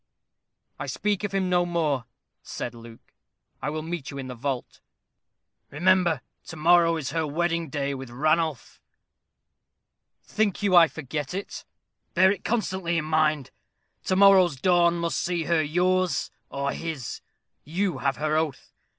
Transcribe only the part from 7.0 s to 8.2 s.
her wedding day with